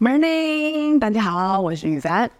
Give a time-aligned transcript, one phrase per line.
[0.00, 2.30] Morning，大家好，我是雨凡。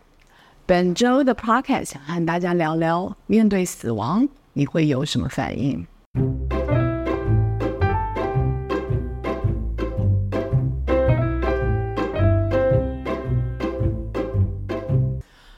[0.64, 5.84] 本周的 Podcast 想和大家聊聊，面对死亡，你会有什么反应？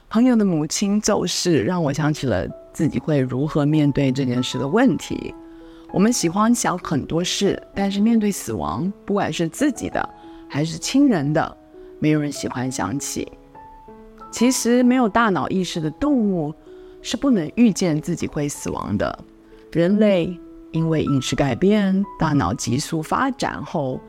[0.09, 5.35] 朋友的母亲骤逝，让我想起了自己会如何面对这件事的问题。
[5.93, 10.09] 我们喜欢想很多事，但是面对死亡，不管是自己的
[10.49, 11.57] 还是亲人的，
[12.01, 13.31] 没有人喜欢想起。
[14.31, 16.53] 其实，没有大脑意识的动物
[17.01, 19.19] 是不能预见自己会死亡的。
[19.71, 20.35] 人类
[20.71, 23.99] 因为饮食改变，大脑急速发展后，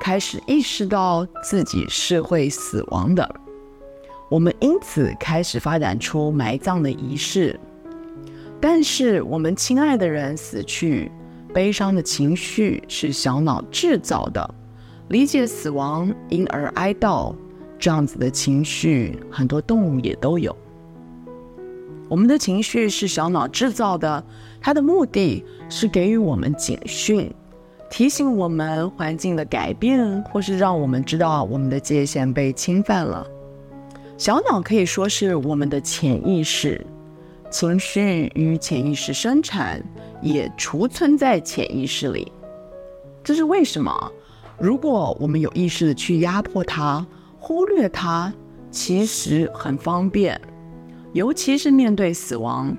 [0.00, 3.34] 开始意识到自己是会死亡的。
[4.30, 7.60] 我们因此开始发展出埋葬的仪式。
[8.60, 11.10] 但是，我们亲爱的人死去，
[11.52, 14.54] 悲伤的情绪是小脑制造的，
[15.08, 17.34] 理解死亡，因而哀悼。
[17.82, 20.56] 这样子的情绪，很多动物也都有。
[22.08, 24.24] 我们的情绪是小脑制造的，
[24.60, 27.28] 它的目的是给予我们警讯，
[27.90, 33.26] 提醒我们环境的改变，或是让我们知道我们的界限被侵犯了。
[34.16, 36.86] 小脑可以说是我们的潜意识，
[37.50, 39.82] 情绪与潜意识生产，
[40.20, 42.30] 也储存在潜意识里。
[43.24, 44.12] 这是为什么？
[44.56, 47.04] 如果我们有意识的去压迫它，
[47.44, 48.32] 忽略它
[48.70, 50.40] 其实很方便，
[51.12, 52.74] 尤其是面对死亡，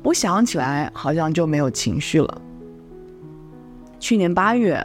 [0.00, 2.42] 不想起来好像就没有情绪了。
[3.98, 4.80] 去年八月，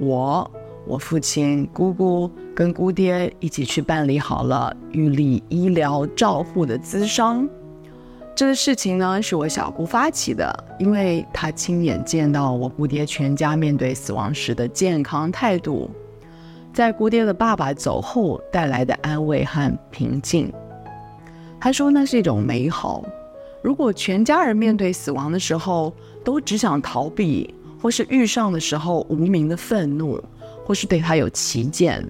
[0.00, 0.50] 我、
[0.86, 7.46] 我父亲、姑姑跟姑爹一起去办理好了预立医疗照护的咨商。
[8.34, 15.90] 这个事情呢，是我小姑发起的，因为她亲眼见到我姑爹全家面对死亡时的健康态度。
[16.74, 20.52] 在姑爹的爸爸走后带来的安慰和平静，
[21.60, 23.04] 他说那是一种美好。
[23.62, 30.20] 如果全家人面对死亡的时候都只想逃避，或是遇上的时候无名的愤怒，
[30.64, 32.04] 或是对他有歧见，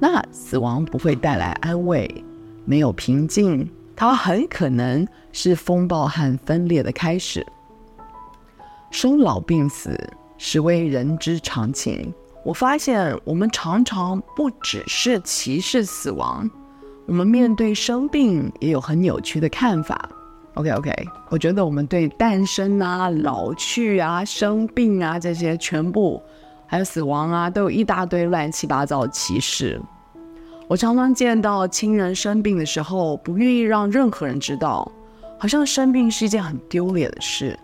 [0.00, 2.24] 那死亡不会带来安慰，
[2.64, 7.46] 没有平静，它很可能是风暴和分裂的开始。
[8.90, 10.00] 生老病死
[10.38, 12.10] 实为人之常情。
[12.44, 16.48] 我发现，我们常常不只是歧视死亡，
[17.06, 20.08] 我们面对生病也有很扭曲的看法。
[20.54, 20.92] OK OK，
[21.28, 26.20] 我觉得我们对诞生啊、老去啊、生病啊这些全部，
[26.66, 29.80] 还有死亡啊，都有一大堆乱七八糟的歧视。
[30.66, 34.90] 我常常见到亲人生病的时候，不愿意让任何人知道，
[35.38, 37.58] 好像生病是一件很丢脸的事。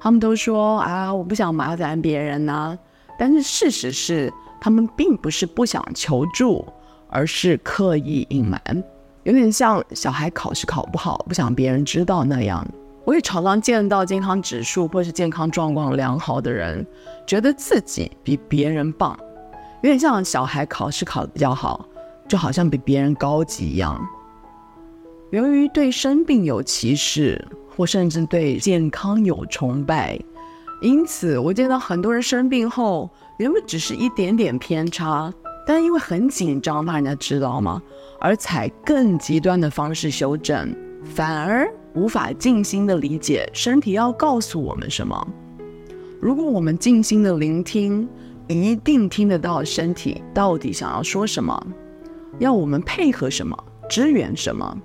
[0.00, 2.76] 他们都说啊，我不想麻烦别人呐、
[3.18, 6.66] 但是事实是，他们并不是不想求助，
[7.08, 8.60] 而是刻意隐瞒，
[9.24, 12.66] 有点像小孩考试考不好，不想别人知道那样。
[13.04, 16.86] 我也常常见到健康指数或是健康状况良好的人，
[17.26, 19.18] 觉得自己比别人棒，
[19.82, 21.84] 有点像小孩考试考得比较好，
[22.28, 24.00] 就好像比别人高级一样。
[25.32, 27.44] 由于对生病有歧视，
[27.74, 30.18] 或甚至对健康有崇拜。
[30.82, 35.32] 因此，我见到很多人生病后，原本只是一点点偏差，
[35.64, 37.80] 但因为很紧张，怕人家知道吗？
[38.18, 45.28] 而采更极端的方式修正，反而无法静心的理解身体要告诉我们什么。
[46.20, 48.08] 如果我们静心的聆听，
[48.48, 51.64] 一定听得到身体到底想要说什么，
[52.40, 53.56] 要我们配合什么，
[53.88, 54.76] 支援什么。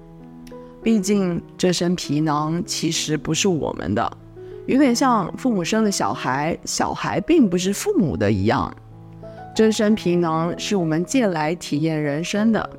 [0.83, 4.17] 毕竟这身皮囊其实不是我们的。
[4.67, 8.71] 有点像父母生的小孩，小孩并不是父母的一样。
[9.55, 12.69] 这身皮囊是我们借来体验人生的，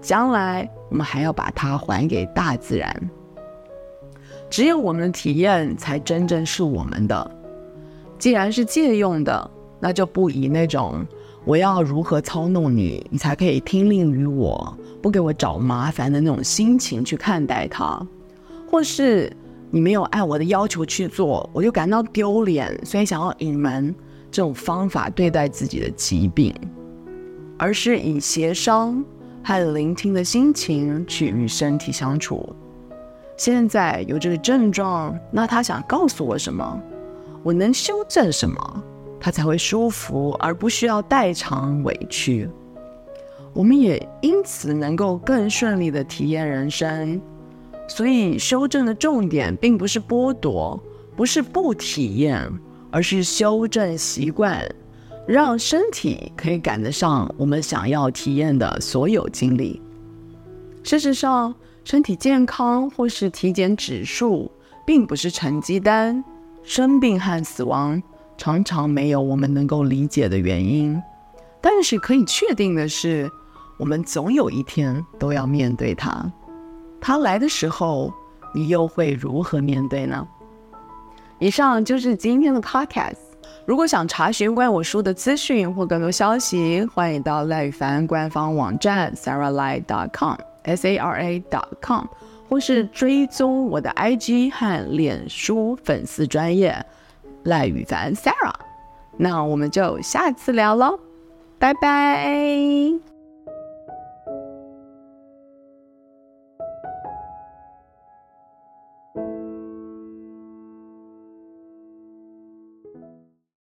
[0.00, 3.10] 将来我们还要把它还给大自然。
[4.48, 7.30] 只有我们的体验才真正是我们的。
[8.16, 11.04] 既然是借用的，那就不以那种
[11.44, 18.06] 我要如何操弄你，你才可以听令于我，不给我找麻烦的那种心情去看待它，
[18.70, 19.36] 或是。
[19.74, 23.92] 你没有按我的要求去做，我就感到丢脸，所以想要隐瞒
[24.30, 26.54] 这种方法对待自己的疾病，
[27.58, 29.04] 而是以协商
[29.42, 32.54] 和聆听的心情去与身体相处。
[33.36, 36.80] 现在有这个症状，那他想告诉我什么？
[37.42, 38.84] 我能修正什么？
[39.18, 42.48] 他才会舒服，而不需要代偿委屈。
[43.52, 47.20] 我们也因此能够更顺利地体验人生。
[47.86, 50.82] 所以，修正的重点并不是剥夺，
[51.14, 52.50] 不是不体验，
[52.90, 54.64] 而是修正习惯，
[55.26, 59.80] 让身体可以赶得上我们想要体验的所有经历。
[60.82, 61.54] 事实上，
[61.84, 64.50] 身体健康或是体检指数
[64.86, 66.24] 并不是成绩单。
[66.62, 68.02] 生病和死亡
[68.38, 70.98] 常常没有我们能够理解的原因，
[71.60, 73.30] 但是可以确定的是，
[73.78, 76.32] 我们总有一天都要面对它。
[77.06, 78.10] 它来的时候，
[78.54, 80.26] 你又会如何面对呢？
[81.38, 83.18] 以上就是今天的 podcast。
[83.66, 92.06] 如果想查询关于我书的资讯或更多消息，欢迎到赖宇凡官方网站 saralye.com，s a r a dot com，
[92.48, 96.74] 或是追踪我的 IG 和脸书粉丝专业
[97.42, 98.54] 赖宇凡 Sarah。
[99.18, 100.98] 那我们就下次聊喽，
[101.58, 103.13] 拜拜。